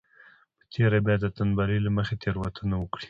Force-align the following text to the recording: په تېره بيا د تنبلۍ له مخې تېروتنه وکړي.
په 0.59 0.65
تېره 0.73 0.99
بيا 1.05 1.15
د 1.21 1.25
تنبلۍ 1.37 1.79
له 1.83 1.91
مخې 1.97 2.15
تېروتنه 2.21 2.75
وکړي. 2.79 2.99